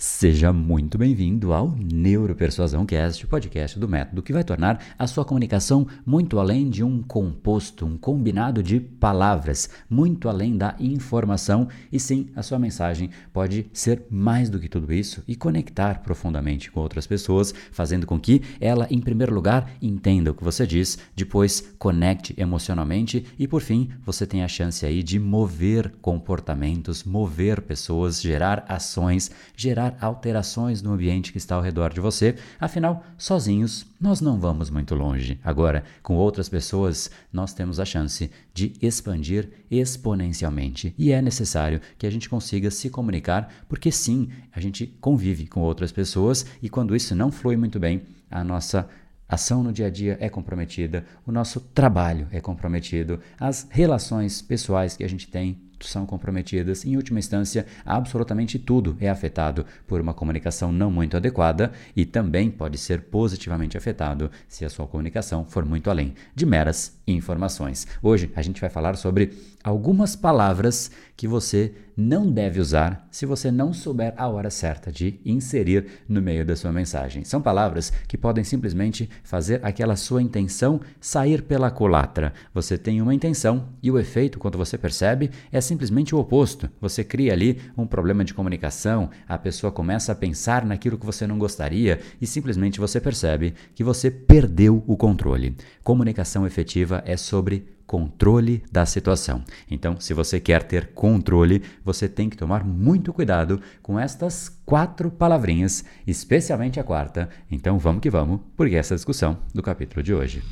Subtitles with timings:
[0.00, 5.24] Seja muito bem-vindo ao Neuropersuasão Cast, o podcast do método que vai tornar a sua
[5.24, 11.98] comunicação muito além de um composto, um combinado de palavras, muito além da informação, e
[11.98, 16.78] sim, a sua mensagem pode ser mais do que tudo isso e conectar profundamente com
[16.78, 21.74] outras pessoas, fazendo com que ela, em primeiro lugar, entenda o que você diz, depois
[21.76, 28.22] conecte emocionalmente e, por fim, você tem a chance aí de mover comportamentos, mover pessoas,
[28.22, 32.36] gerar ações, gerar alterações no ambiente que está ao redor de você.
[32.58, 35.40] Afinal, sozinhos nós não vamos muito longe.
[35.42, 40.94] Agora, com outras pessoas, nós temos a chance de expandir exponencialmente.
[40.96, 45.60] E é necessário que a gente consiga se comunicar, porque sim, a gente convive com
[45.60, 48.88] outras pessoas e quando isso não flui muito bem, a nossa
[49.28, 54.96] ação no dia a dia é comprometida, o nosso trabalho é comprometido, as relações pessoais
[54.96, 56.84] que a gente tem são comprometidas.
[56.84, 62.50] Em última instância, absolutamente tudo é afetado por uma comunicação não muito adequada e também
[62.50, 67.86] pode ser positivamente afetado se a sua comunicação for muito além de meras informações.
[68.02, 69.32] Hoje a gente vai falar sobre
[69.68, 75.20] algumas palavras que você não deve usar se você não souber a hora certa de
[75.24, 77.24] inserir no meio da sua mensagem.
[77.24, 82.32] São palavras que podem simplesmente fazer aquela sua intenção sair pela culatra.
[82.54, 86.70] Você tem uma intenção e o efeito, quando você percebe, é simplesmente o oposto.
[86.80, 91.26] Você cria ali um problema de comunicação, a pessoa começa a pensar naquilo que você
[91.26, 95.56] não gostaria e simplesmente você percebe que você perdeu o controle.
[95.82, 99.42] Comunicação efetiva é sobre controle da situação.
[99.68, 105.10] Então, se você quer ter controle, você tem que tomar muito cuidado com estas quatro
[105.10, 107.30] palavrinhas, especialmente a quarta.
[107.50, 110.42] Então, vamos que vamos, porque essa é a discussão do capítulo de hoje.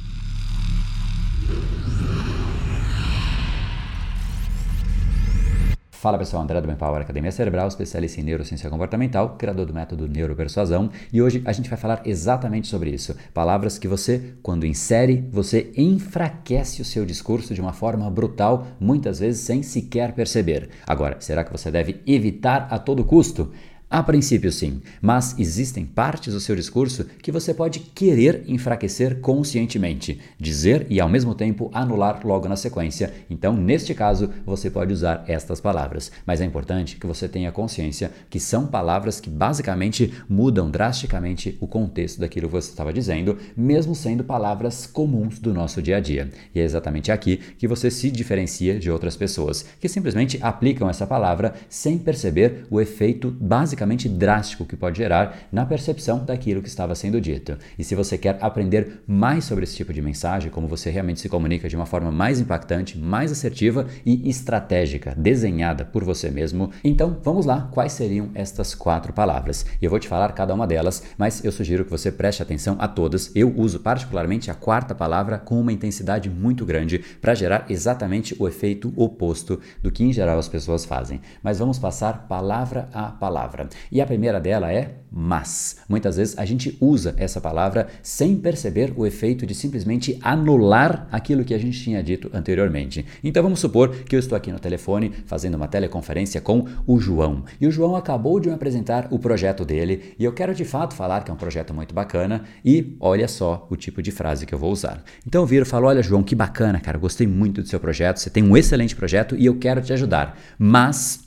[5.99, 10.91] Fala pessoal, André do Empower Academia Cerebral, especialista em neurociência comportamental, criador do método Neuropersuasão,
[11.11, 13.17] e hoje a gente vai falar exatamente sobre isso.
[13.33, 19.21] Palavras que você, quando insere, você enfraquece o seu discurso de uma forma brutal, muitas
[19.21, 20.69] vezes sem sequer perceber.
[20.87, 23.51] Agora, será que você deve evitar a todo custo?
[23.89, 30.21] A princípio, sim, mas existem partes do seu discurso que você pode querer enfraquecer conscientemente,
[30.41, 33.15] dizer e ao mesmo tempo anular logo na sequência.
[33.31, 36.11] Então, neste caso, você pode usar estas palavras.
[36.27, 41.69] Mas é importante que você tenha consciência que são palavras que basicamente mudam drasticamente o
[41.69, 46.29] contexto daquilo que você estava dizendo, mesmo sendo palavras comuns do nosso dia a dia.
[46.53, 51.07] E é exatamente aqui que você se diferencia de outras pessoas que simplesmente aplicam essa
[51.07, 56.69] palavra sem perceber o efeito básico basicamente drástico que pode gerar na percepção daquilo que
[56.69, 57.59] estava sendo dito.
[57.79, 61.29] E se você quer aprender mais sobre esse tipo de mensagem, como você realmente se
[61.29, 67.19] comunica de uma forma mais impactante, mais assertiva e estratégica, desenhada por você mesmo, então
[67.23, 69.67] vamos lá, quais seriam estas quatro palavras?
[69.83, 72.89] Eu vou te falar cada uma delas, mas eu sugiro que você preste atenção a
[72.89, 73.31] todas.
[73.35, 78.49] Eu uso particularmente a quarta palavra com uma intensidade muito grande para gerar exatamente o
[78.49, 81.21] efeito oposto do que em geral as pessoas fazem.
[81.43, 83.66] Mas vamos passar palavra a palavra.
[83.91, 85.79] E a primeira dela é mas.
[85.89, 91.45] Muitas vezes a gente usa essa palavra sem perceber o efeito de simplesmente anular aquilo
[91.45, 93.05] que a gente tinha dito anteriormente.
[93.25, 97.45] Então vamos supor que eu estou aqui no telefone fazendo uma teleconferência com o João.
[97.61, 100.95] E o João acabou de me apresentar o projeto dele e eu quero de fato
[100.95, 104.55] falar que é um projeto muito bacana e olha só o tipo de frase que
[104.55, 105.03] eu vou usar.
[105.27, 108.19] Então eu viro e falo: Olha, João, que bacana, cara, gostei muito do seu projeto,
[108.19, 110.39] você tem um excelente projeto e eu quero te ajudar.
[110.59, 111.26] Mas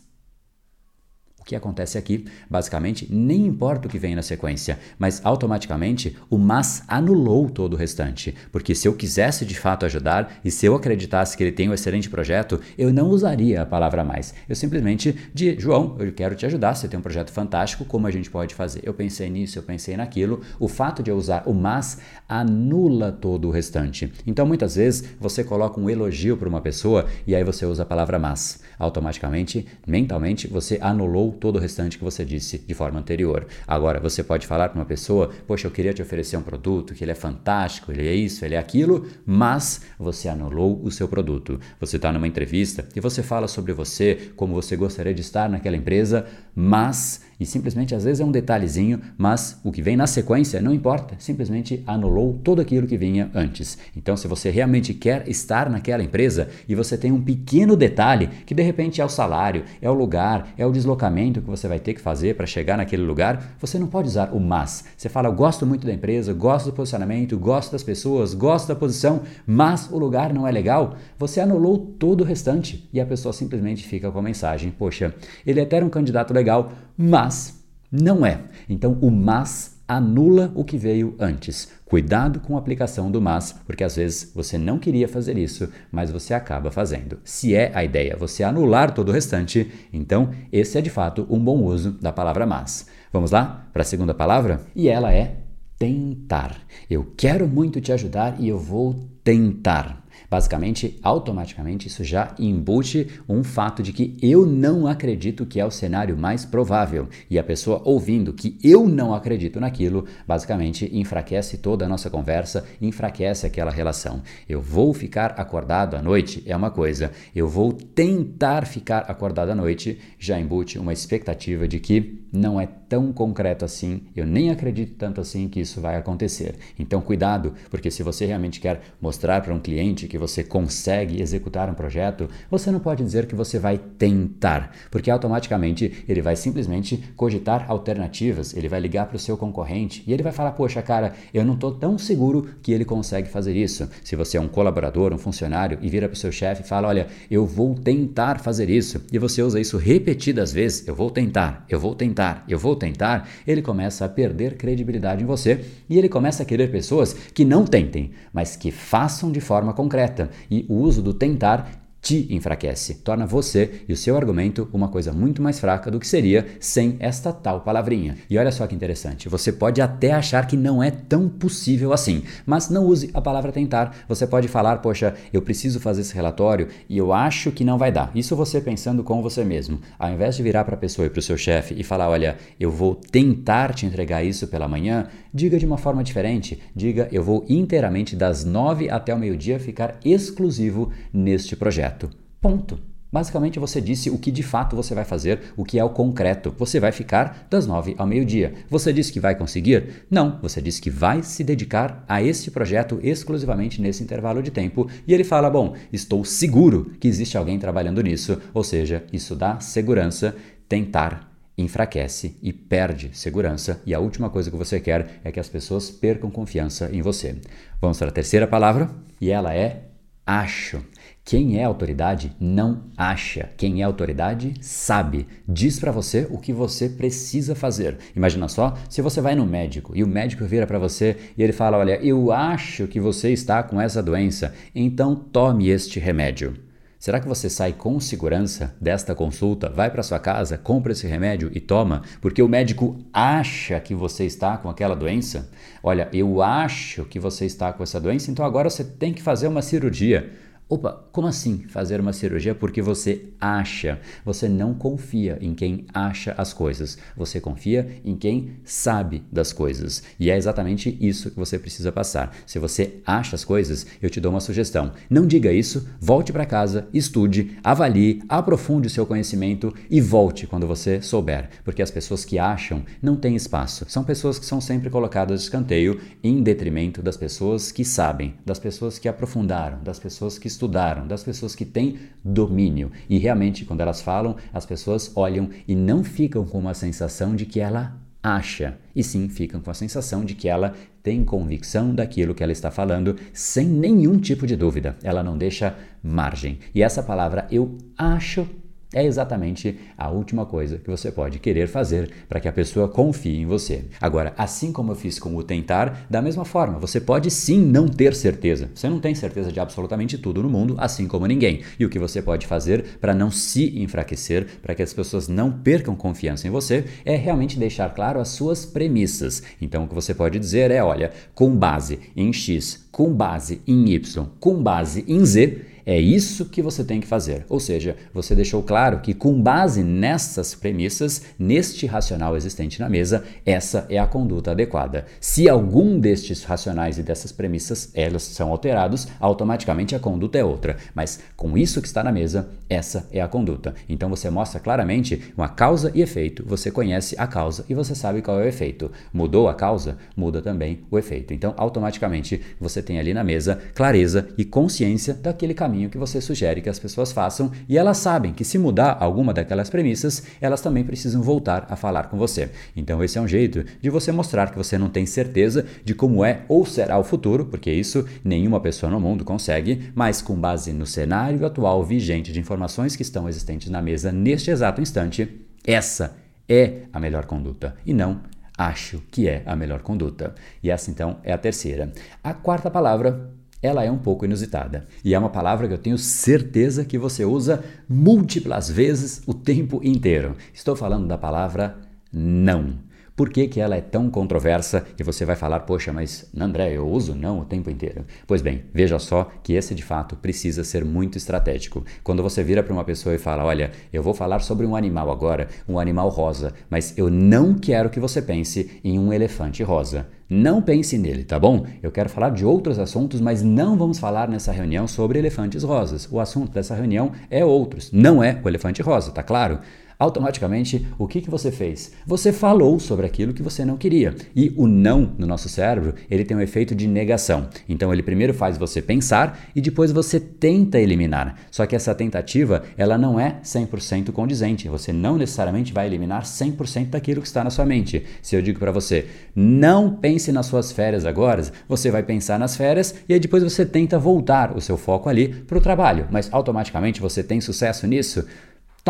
[1.49, 6.83] que acontece aqui, basicamente, nem importa o que vem na sequência, mas automaticamente o mas
[6.87, 8.35] anulou todo o restante.
[8.51, 11.73] Porque se eu quisesse de fato ajudar e se eu acreditasse que ele tem um
[11.73, 14.33] excelente projeto, eu não usaria a palavra mais.
[14.47, 18.11] Eu simplesmente de João, eu quero te ajudar, você tem um projeto fantástico, como a
[18.11, 18.81] gente pode fazer?
[18.83, 20.41] Eu pensei nisso, eu pensei naquilo.
[20.59, 24.13] O fato de eu usar o mas anula todo o restante.
[24.27, 27.87] Então muitas vezes você coloca um elogio para uma pessoa e aí você usa a
[27.87, 28.61] palavra mas.
[28.77, 33.47] Automaticamente, mentalmente, você anulou todo o restante que você disse de forma anterior.
[33.67, 37.03] Agora, você pode falar para uma pessoa: Poxa, eu queria te oferecer um produto que
[37.03, 41.59] ele é fantástico, ele é isso, ele é aquilo, mas você anulou o seu produto.
[41.79, 45.75] Você está numa entrevista e você fala sobre você, como você gostaria de estar naquela
[45.75, 50.61] empresa, mas e simplesmente às vezes é um detalhezinho, mas o que vem na sequência
[50.61, 53.77] não importa, simplesmente anulou tudo aquilo que vinha antes.
[53.95, 58.53] Então, se você realmente quer estar naquela empresa e você tem um pequeno detalhe que
[58.53, 61.93] de repente é o salário, é o lugar, é o deslocamento que você vai ter
[61.93, 64.85] que fazer para chegar naquele lugar, você não pode usar o mas.
[64.97, 68.75] Você fala, eu gosto muito da empresa, gosto do posicionamento, gosto das pessoas, gosto da
[68.75, 70.95] posição, mas o lugar não é legal.
[71.17, 75.13] Você anulou todo o restante e a pessoa simplesmente fica com a mensagem: Poxa,
[75.45, 77.59] ele é até um candidato legal, mas
[77.91, 78.41] Não é.
[78.69, 81.69] Então o mas anula o que veio antes.
[81.89, 86.11] Cuidado com a aplicação do mas, porque às vezes você não queria fazer isso, mas
[86.11, 87.17] você acaba fazendo.
[87.23, 91.43] Se é a ideia você anular todo o restante, então esse é de fato um
[91.43, 92.85] bom uso da palavra mas.
[93.11, 94.61] Vamos lá para a segunda palavra?
[94.75, 95.37] E ela é
[95.79, 96.55] tentar.
[96.87, 98.93] Eu quero muito te ajudar e eu vou
[99.23, 99.98] tentar.
[100.29, 105.71] Basicamente, automaticamente, isso já embute um fato de que eu não acredito que é o
[105.71, 107.07] cenário mais provável.
[107.29, 112.65] E a pessoa ouvindo que eu não acredito naquilo, basicamente enfraquece toda a nossa conversa,
[112.81, 114.21] enfraquece aquela relação.
[114.47, 119.55] Eu vou ficar acordado à noite é uma coisa, eu vou tentar ficar acordado à
[119.55, 124.95] noite já embute uma expectativa de que não é tão concreto assim, eu nem acredito
[124.95, 126.55] tanto assim que isso vai acontecer.
[126.77, 131.69] Então, cuidado, porque se você realmente quer mostrar para um cliente que você consegue executar
[131.69, 136.97] um projeto, você não pode dizer que você vai tentar, porque automaticamente ele vai simplesmente
[137.15, 141.13] cogitar alternativas, ele vai ligar para o seu concorrente e ele vai falar: Poxa, cara,
[141.33, 143.89] eu não estou tão seguro que ele consegue fazer isso.
[144.03, 146.87] Se você é um colaborador, um funcionário e vira para o seu chefe e fala:
[146.87, 151.65] Olha, eu vou tentar fazer isso, e você usa isso repetidas vezes: Eu vou tentar,
[151.69, 156.09] eu vou tentar, eu vou tentar, ele começa a perder credibilidade em você e ele
[156.09, 160.29] começa a querer pessoas que não tentem, mas que façam de forma concreta.
[160.49, 165.11] E o uso do tentar te enfraquece, torna você e o seu argumento uma coisa
[165.11, 168.15] muito mais fraca do que seria sem esta tal palavrinha.
[168.29, 172.23] E olha só que interessante, você pode até achar que não é tão possível assim,
[172.45, 174.05] mas não use a palavra tentar.
[174.07, 177.91] Você pode falar, poxa, eu preciso fazer esse relatório e eu acho que não vai
[177.91, 178.11] dar.
[178.15, 179.79] Isso você pensando com você mesmo.
[179.97, 182.37] Ao invés de virar para a pessoa e para o seu chefe e falar, olha,
[182.59, 186.61] eu vou tentar te entregar isso pela manhã, diga de uma forma diferente.
[186.75, 192.09] Diga, eu vou inteiramente das nove até o meio-dia ficar exclusivo neste projeto concreto.
[192.41, 192.79] Ponto.
[193.11, 196.53] Basicamente, você disse o que de fato você vai fazer, o que é o concreto.
[196.59, 198.53] Você vai ficar das nove ao meio-dia.
[198.69, 200.05] Você disse que vai conseguir?
[200.11, 204.87] Não, você disse que vai se dedicar a este projeto exclusivamente nesse intervalo de tempo.
[205.07, 208.39] E ele fala: Bom, estou seguro que existe alguém trabalhando nisso.
[208.53, 210.35] Ou seja, isso dá segurança.
[210.67, 211.27] Tentar
[211.57, 213.81] enfraquece e perde segurança.
[213.87, 217.37] E a última coisa que você quer é que as pessoas percam confiança em você.
[217.81, 218.87] Vamos para a terceira palavra,
[219.19, 219.89] e ela é
[220.29, 220.79] acho.
[221.29, 223.51] Quem é autoridade não acha.
[223.55, 225.27] Quem é autoridade sabe.
[225.47, 227.99] Diz para você o que você precisa fazer.
[228.15, 231.53] Imagina só, se você vai no médico e o médico vira para você e ele
[231.53, 236.55] fala: "Olha, eu acho que você está com essa doença, então tome este remédio".
[236.97, 241.51] Será que você sai com segurança desta consulta, vai para sua casa, compra esse remédio
[241.53, 245.47] e toma, porque o médico acha que você está com aquela doença?
[245.83, 249.47] Olha, eu acho que você está com essa doença, então agora você tem que fazer
[249.47, 250.48] uma cirurgia.
[250.71, 253.99] Opa, como assim fazer uma cirurgia porque você acha?
[254.23, 260.03] Você não confia em quem acha as coisas, você confia em quem sabe das coisas.
[260.19, 262.35] E é exatamente isso que você precisa passar.
[262.45, 264.91] Se você acha as coisas, eu te dou uma sugestão.
[265.09, 270.67] Não diga isso, volte para casa, estude, avalie, aprofunde o seu conhecimento e volte quando
[270.67, 273.85] você souber, porque as pessoas que acham não têm espaço.
[273.87, 278.59] São pessoas que são sempre colocadas de escanteio em detrimento das pessoas que sabem, das
[278.59, 282.91] pessoas que aprofundaram, das pessoas que estudaram, das pessoas que têm domínio.
[283.09, 287.45] E realmente, quando elas falam, as pessoas olham e não ficam com uma sensação de
[287.45, 292.35] que ela acha, e sim ficam com a sensação de que ela tem convicção daquilo
[292.35, 294.97] que ela está falando, sem nenhum tipo de dúvida.
[295.01, 295.73] Ela não deixa
[296.03, 296.59] margem.
[296.75, 298.45] E essa palavra eu acho
[298.93, 303.37] é exatamente a última coisa que você pode querer fazer para que a pessoa confie
[303.37, 303.85] em você.
[304.01, 307.87] Agora, assim como eu fiz com o tentar, da mesma forma, você pode sim não
[307.87, 308.69] ter certeza.
[308.73, 311.61] Você não tem certeza de absolutamente tudo no mundo, assim como ninguém.
[311.79, 315.51] E o que você pode fazer para não se enfraquecer, para que as pessoas não
[315.51, 319.43] percam confiança em você, é realmente deixar claro as suas premissas.
[319.61, 323.89] Então, o que você pode dizer é: olha, com base em X, com base em
[323.91, 327.45] Y, com base em Z, é isso que você tem que fazer.
[327.49, 333.23] Ou seja, você deixou claro que, com base nessas premissas, neste racional existente na mesa,
[333.45, 335.05] essa é a conduta adequada.
[335.19, 340.77] Se algum destes racionais e dessas premissas elas são alterados, automaticamente a conduta é outra.
[340.93, 343.73] Mas com isso que está na mesa, essa é a conduta.
[343.87, 346.43] Então você mostra claramente uma causa e efeito.
[346.45, 348.91] Você conhece a causa e você sabe qual é o efeito.
[349.13, 351.33] Mudou a causa, muda também o efeito.
[351.33, 356.19] Então, automaticamente você tem ali na mesa clareza e consciência daquele caminho caminho que você
[356.19, 360.61] sugere que as pessoas façam e elas sabem que se mudar alguma daquelas premissas, elas
[360.61, 362.49] também precisam voltar a falar com você.
[362.75, 366.25] Então esse é um jeito de você mostrar que você não tem certeza de como
[366.25, 370.73] é ou será o futuro, porque isso nenhuma pessoa no mundo consegue, mas com base
[370.73, 375.29] no cenário atual vigente de informações que estão existentes na mesa neste exato instante,
[375.65, 378.21] essa é a melhor conduta e não
[378.57, 380.33] acho que é a melhor conduta.
[380.63, 381.93] E essa então é a terceira.
[382.23, 384.87] A quarta palavra ela é um pouco inusitada.
[385.03, 389.81] E é uma palavra que eu tenho certeza que você usa múltiplas vezes o tempo
[389.83, 390.35] inteiro.
[390.53, 391.77] Estou falando da palavra
[392.11, 392.88] não.
[393.19, 396.87] Por que, que ela é tão controversa e você vai falar, poxa, mas André, eu
[396.87, 398.05] uso não o tempo inteiro?
[398.25, 401.83] Pois bem, veja só que esse de fato precisa ser muito estratégico.
[402.01, 405.11] Quando você vira para uma pessoa e fala, olha, eu vou falar sobre um animal
[405.11, 410.07] agora, um animal rosa, mas eu não quero que você pense em um elefante rosa.
[410.29, 411.65] Não pense nele, tá bom?
[411.83, 416.07] Eu quero falar de outros assuntos, mas não vamos falar nessa reunião sobre elefantes rosas.
[416.09, 419.59] O assunto dessa reunião é outros, não é o elefante rosa, tá claro?
[419.99, 421.91] Automaticamente o que, que você fez?
[422.07, 424.15] Você falou sobre aquilo que você não queria.
[424.33, 427.49] E o não no nosso cérebro, ele tem um efeito de negação.
[427.67, 431.35] Então ele primeiro faz você pensar e depois você tenta eliminar.
[431.51, 434.69] Só que essa tentativa, ela não é 100% condizente.
[434.69, 438.05] Você não necessariamente vai eliminar 100% daquilo que está na sua mente.
[438.21, 442.55] Se eu digo para você, não pense nas suas férias agora, você vai pensar nas
[442.55, 446.07] férias e aí depois você tenta voltar o seu foco ali para o trabalho.
[446.09, 448.25] Mas automaticamente você tem sucesso nisso?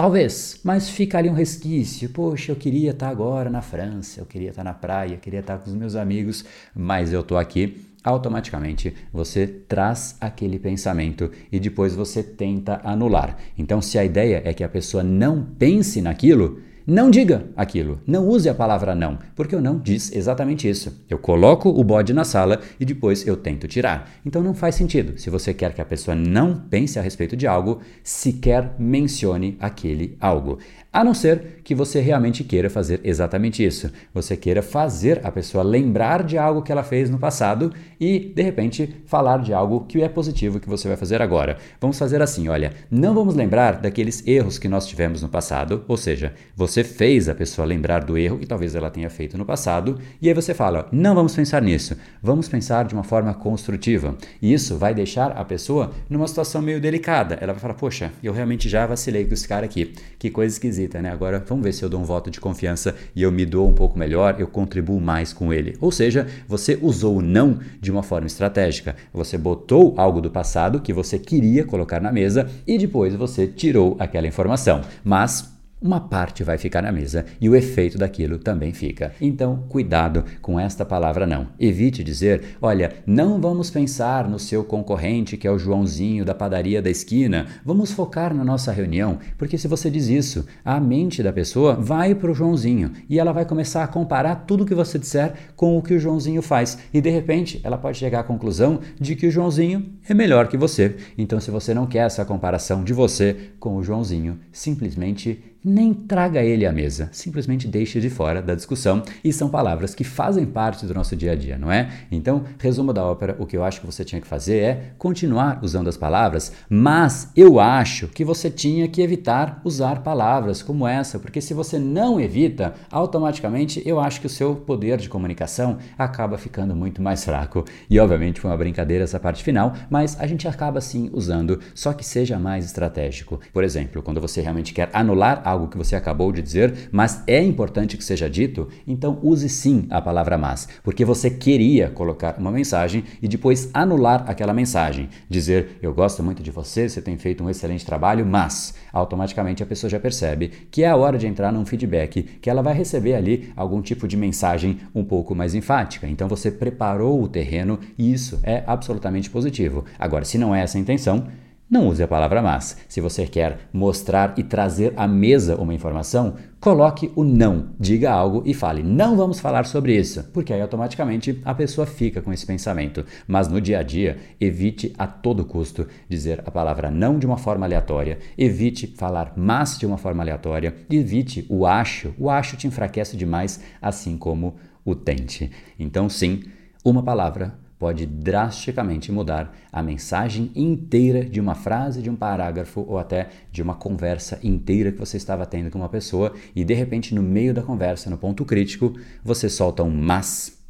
[0.02, 2.10] Talvez, mas fica ali um resquício.
[2.12, 5.58] Poxa, eu queria estar agora na França, eu queria estar na praia, eu queria estar
[5.58, 7.86] com os meus amigos, mas eu estou aqui.
[8.02, 13.36] Automaticamente você traz aquele pensamento e depois você tenta anular.
[13.58, 18.28] Então, se a ideia é que a pessoa não pense naquilo, não diga aquilo, não
[18.28, 21.04] use a palavra não, porque o não diz exatamente isso.
[21.10, 24.10] Eu coloco o bode na sala e depois eu tento tirar.
[24.26, 25.20] Então não faz sentido.
[25.20, 30.18] Se você quer que a pessoa não pense a respeito de algo, sequer mencione aquele
[30.20, 30.60] algo.
[30.92, 33.92] A não ser que você realmente queira fazer exatamente isso.
[34.12, 38.42] Você queira fazer a pessoa lembrar de algo que ela fez no passado e, de
[38.42, 41.58] repente, falar de algo que é positivo que você vai fazer agora.
[41.80, 45.96] Vamos fazer assim: olha, não vamos lembrar daqueles erros que nós tivemos no passado, ou
[45.96, 50.00] seja, você fez a pessoa lembrar do erro que talvez ela tenha feito no passado,
[50.20, 54.18] e aí você fala: não vamos pensar nisso, vamos pensar de uma forma construtiva.
[54.42, 57.38] E isso vai deixar a pessoa numa situação meio delicada.
[57.40, 60.79] Ela vai falar: poxa, eu realmente já vacilei com esse cara aqui, que coisa esquisita
[60.80, 61.12] esquisita, né?
[61.12, 63.74] Agora vamos ver se eu dou um voto de confiança e eu me dou um
[63.74, 65.76] pouco melhor, eu contribuo mais com ele.
[65.82, 68.96] Ou seja, você usou o não de uma forma estratégica.
[69.14, 73.96] Você botou algo do passado que você queria colocar na mesa e depois você tirou
[74.00, 74.82] aquela informação.
[75.04, 79.14] Mas uma parte vai ficar na mesa e o efeito daquilo também fica.
[79.22, 81.48] Então, cuidado com esta palavra não.
[81.58, 86.82] Evite dizer, olha, não vamos pensar no seu concorrente que é o Joãozinho da padaria
[86.82, 91.32] da esquina, vamos focar na nossa reunião, porque se você diz isso, a mente da
[91.32, 95.34] pessoa vai para o Joãozinho e ela vai começar a comparar tudo que você disser
[95.56, 99.16] com o que o Joãozinho faz e de repente ela pode chegar à conclusão de
[99.16, 100.98] que o Joãozinho é melhor que você.
[101.18, 106.42] Então, se você não quer essa comparação de você com o Joãozinho, simplesmente nem traga
[106.42, 109.04] ele à mesa, simplesmente deixe de fora da discussão.
[109.24, 111.90] E são palavras que fazem parte do nosso dia a dia, não é?
[112.12, 115.60] Então, resumo da ópera, o que eu acho que você tinha que fazer é continuar
[115.62, 121.20] usando as palavras, mas eu acho que você tinha que evitar usar palavras como essa,
[121.20, 126.38] porque se você não evita, automaticamente eu acho que o seu poder de comunicação acaba
[126.38, 127.66] ficando muito mais fraco.
[127.90, 131.94] E obviamente foi uma brincadeira essa parte final, mas a gente acaba sim usando, só
[131.94, 133.40] que seja mais estratégico.
[133.52, 137.44] Por exemplo, quando você realmente quer anular algo que você acabou de dizer, mas é
[137.44, 142.52] importante que seja dito, então use sim a palavra mas, porque você queria colocar uma
[142.52, 145.10] mensagem e depois anular aquela mensagem.
[145.30, 149.66] Dizer, eu gosto muito de você, você tem feito um excelente trabalho, mas automaticamente a
[149.66, 153.16] pessoa já percebe que é a hora de entrar num feedback, que ela vai receber
[153.16, 156.08] ali algum tipo de mensagem um pouco mais enfática.
[156.08, 159.86] Então você preparou o terreno e isso é absolutamente positivo.
[159.98, 161.28] Agora, se não é essa a intenção,
[161.70, 162.78] não use a palavra mas.
[162.88, 167.70] Se você quer mostrar e trazer à mesa uma informação, coloque o não.
[167.80, 172.24] Diga algo e fale: não vamos falar sobre isso, porque aí automaticamente a pessoa fica
[172.24, 173.06] com esse pensamento.
[173.28, 177.38] Mas no dia a dia, evite a todo custo dizer a palavra não de uma
[177.38, 182.16] forma aleatória, evite falar mas de uma forma aleatória, evite o acho.
[182.18, 185.52] O acho te enfraquece demais, assim como o tente.
[185.78, 186.42] Então, sim,
[186.84, 193.00] uma palavra pode drasticamente mudar a mensagem inteira de uma frase, de um parágrafo ou
[193.00, 197.16] até de uma conversa inteira que você estava tendo com uma pessoa e de repente
[197.16, 198.94] no meio da conversa, no ponto crítico,
[199.24, 200.62] você solta um mas,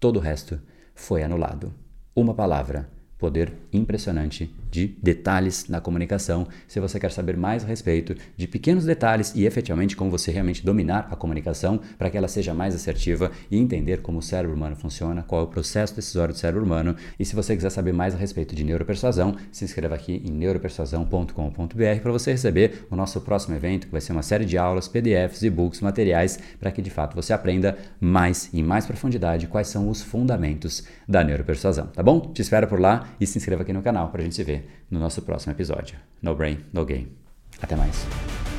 [0.00, 0.58] todo o resto
[0.94, 1.74] foi anulado.
[2.16, 6.46] Uma palavra poder impressionante de detalhes na comunicação.
[6.66, 10.64] Se você quer saber mais a respeito de pequenos detalhes e efetivamente como você realmente
[10.64, 14.76] dominar a comunicação para que ela seja mais assertiva e entender como o cérebro humano
[14.76, 16.96] funciona, qual é o processo decisório do cérebro humano.
[17.18, 22.00] E se você quiser saber mais a respeito de neuropersuasão, se inscreva aqui em neuropersuasão.com.br
[22.02, 25.42] para você receber o nosso próximo evento, que vai ser uma série de aulas, PDFs,
[25.42, 30.02] e-books, materiais para que de fato você aprenda mais e mais profundidade quais são os
[30.02, 32.20] fundamentos da neuropersuasão, tá bom?
[32.32, 32.80] Te espero por
[33.20, 35.96] e se inscreva aqui no canal para a gente se ver no nosso próximo episódio.
[36.22, 37.16] No Brain, No Game.
[37.60, 38.53] Até mais.